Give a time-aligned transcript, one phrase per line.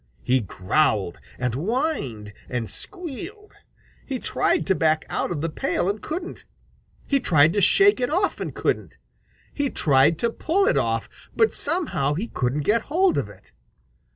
[0.23, 3.53] He growled and whined and squealed.
[4.03, 6.43] He tried to back out of the pail and couldn't.
[7.05, 8.97] He tried to shake it off and couldn't.
[9.53, 13.51] He tried to pull it off, but somehow he couldn't get hold of it.